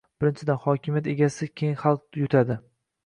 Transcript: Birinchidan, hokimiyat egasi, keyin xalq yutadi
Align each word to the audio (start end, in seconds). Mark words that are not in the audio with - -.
Birinchidan, 0.23 0.57
hokimiyat 0.63 1.09
egasi, 1.13 1.49
keyin 1.61 1.77
xalq 1.83 2.21
yutadi 2.23 2.59